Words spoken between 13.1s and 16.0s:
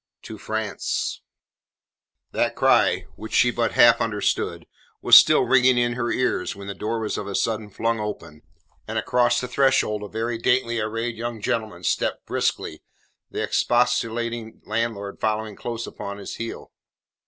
the expostulating landlord following close